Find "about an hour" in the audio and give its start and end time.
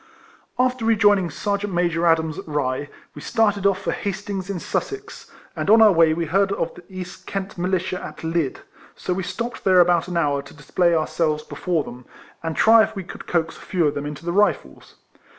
9.79-10.41